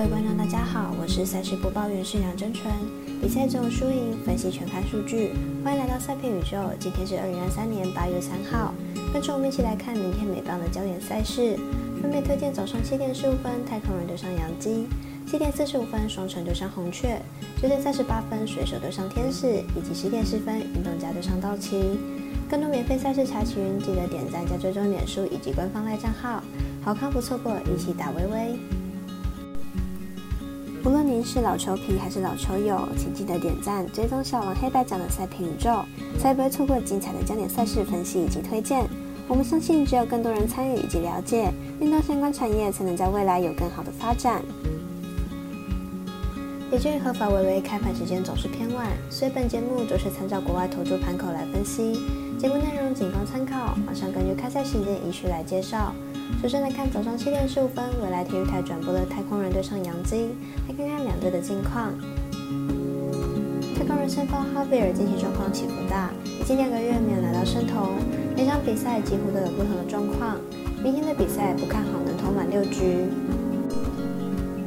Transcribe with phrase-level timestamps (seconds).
[0.00, 2.72] 各位观众，大家好，我是赛事播报员是杨真纯。
[3.20, 6.56] 比赛中输赢分析全看数据，欢迎来到赛片宇宙。
[6.78, 8.72] 今天是二零二三年八月三号，
[9.12, 11.54] 跟着我们一起来看明天美棒的焦点赛事，
[12.00, 14.88] 分别推荐早上七点十五分太空人对上杨基，
[15.26, 17.20] 七点四十五分双城对上红雀，
[17.60, 22.00] 九点三十八分水手对上天使，以及十点十分运动家对上道奇。
[22.48, 26.42] 更多免费赛事查询，记得点赞加追踪脸书以及官方赖账号，
[26.82, 28.79] 好看不错过，一起打微微。
[30.82, 35.84] 无论您是老球皮还是老球友，请记得点赞、追踪小王黑白奖的赛评宇宙，
[36.18, 38.88] 才不会错过精彩的焦点赛事分析以及推荐。
[39.28, 44.42] 我们相信，只有更多人参与以及了解运动相关产业，才能在未来有更好的发展。
[46.72, 52.00] 也基于合法微微开盘时间总是偏晚，所以本节目都是参照国外投注盘口来分析，
[52.38, 55.94] 节目内容仅供参考，马上根据开赛时间依序来介绍。
[56.38, 60.30] 首先来看早上七点十五分，未来体育台转播的太空人对上洋基，
[60.68, 61.92] 来看看两队的近况。
[63.76, 67.90] 太空人先发哈维尔近期状况起伏大，已经两个月没有拿到胜投，
[68.36, 70.38] 每场比赛几乎都有不同的状况。
[70.82, 73.04] 明天的比赛不看好能投满六局。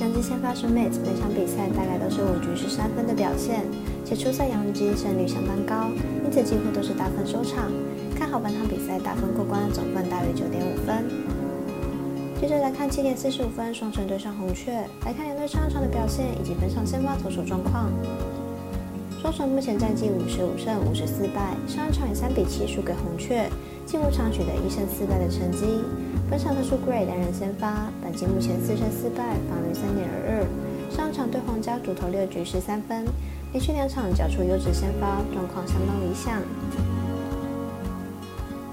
[0.00, 3.64] 洋基先发是 Mate，每场比赛大概都是五局十三分的表现，
[4.04, 5.88] 且初赛洋基胜率相当高，
[6.24, 7.72] 因此几乎都是大分收场。
[8.14, 11.04] 看好本场比赛打分过关，总分大约九点五分。
[12.44, 14.70] 接着来看七点四十五分，双城对上红雀。
[15.06, 17.90] 来看两队上一场的表现以及本场先发投手状况。
[19.18, 23.48] 双城目前战绩五十五胜五十四败，上一场以三比七输给红雀，
[23.86, 25.64] 近五场取得一胜四败的成绩。
[26.28, 30.94] 本场特殊 Gray 担任先发，本季目前四胜四败，防御三点二二。
[30.94, 33.06] 上一场对皇家主投六局十三分，
[33.54, 36.42] 连续两场缴出优质先发，状况相当理想。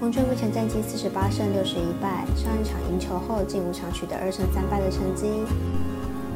[0.02, 5.30] 红雀目前战绩四十八胜六十一败，上一场赢球后近五场取得二胜三败的成绩。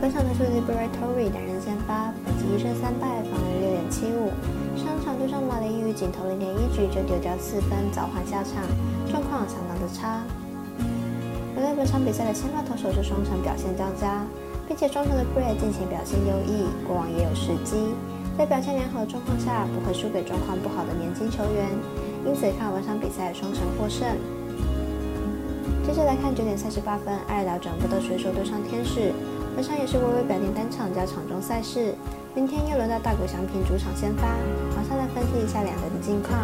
[0.00, 4.30] 本场的是 Liberatory 担任先发，本季一胜三败，防御六点七五。
[4.78, 8.62] 上场对上马林鱼仅投零点一局就丢掉四分，早换下场，
[9.10, 10.22] 状况相当的差。
[11.58, 14.22] 而在本场比赛的先发投手是双城表现较佳，
[14.70, 17.90] 并且双城的 Bray 近期表现优异，过往也有时机，
[18.38, 21.66] 在表现良好的状况下不会输给状况不好的年轻球员。
[22.26, 24.04] 因此看本场比赛双城获胜。
[25.86, 29.14] 接着来看九点三十八分，爱尔兰转播的水手对上天使，
[29.54, 31.94] 本场也是微微表定单场加场中赛事。
[32.34, 34.26] 明天又轮到大谷翔平主场先发，
[34.74, 36.34] 马上来分析一下两队的近况。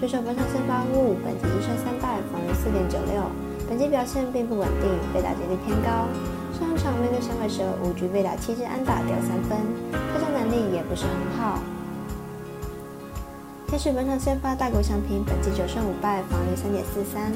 [0.00, 3.22] 水手本场先发乌，本季一胜三败，防御四点九六，
[3.68, 6.08] 本季表现并不稳定，被打击率偏高。
[6.56, 9.60] 上一场面对响尾蛇，五局被打七支安打掉三分，
[9.92, 11.60] 投球能力也不是很好。
[13.74, 17.26] 天使本场先发大谷翔平，本季九胜五败，防御三点四三。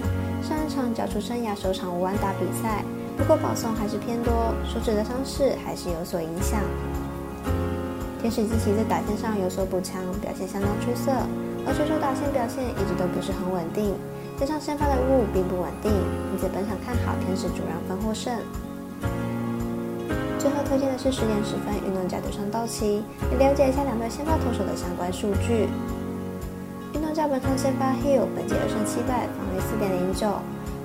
[0.41, 2.85] 上一场缴出生涯首场无安打比赛，
[3.17, 6.63] 不过保送还是偏多，手指的伤势还是有所影响。
[8.23, 11.11] 天使近期在打线上有所补强，表现相当出色，
[11.67, 13.91] 而水手打线表现一直都不是很稳定，
[14.39, 18.31] 加上先发的雾并不稳定，因此本场看好天使主让分获胜。
[20.39, 25.67] 最后推荐的是十点十分运动家对上道奇，来了解一下两队先发投手的相关数据。
[27.19, 30.39] 运动家本场先发 Hill，本季二胜七败，防御四点零九，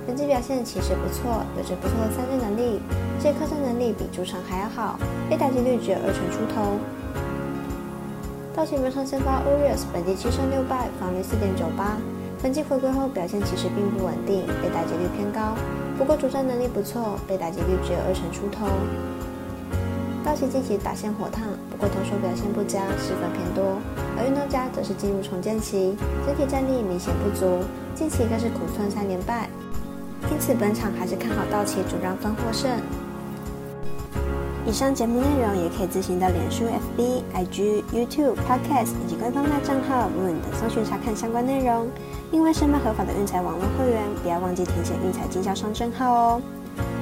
[0.04, 2.82] 本季表现其实不错，有着不错的三振能力，
[3.22, 4.98] 这客战能力比主场还要好，
[5.30, 6.74] 被打击率只有二成出头。
[8.50, 11.94] 道奇本场先发 Urias，本季七胜六败，防御四点九八，
[12.42, 15.54] 本季回归后表现其实并不稳定，被打击率偏高，
[15.96, 18.66] 不过主战能力不错，被打击率只有二成出头。
[20.34, 23.78] 道奇近期打线火烫，不过投手表现不佳，失分偏多。
[24.18, 25.94] 而运动家则是进入重建期，
[26.26, 27.62] 整体战力明显不足，
[27.94, 29.48] 近期更是苦吞三连败。
[30.28, 32.68] 因此本场还是看好道奇主让分获胜。
[34.66, 36.64] 以上节目内容也可以自行到脸书、
[36.98, 41.86] FB、IG、YouTube、Podcast 以及官方账号 Moon 等搜寻查看相关内容。
[42.32, 46.42] 另外，申办合法的运彩网络会员，不要忘记填写运彩经销商证号哦。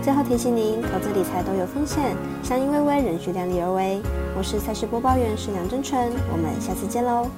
[0.03, 4.03] 最后提醒您，投资理财都有风险，相依微微，仍需量力而为。
[4.37, 7.29] 我是赛事播报员是梁真纯，我们下次见喽。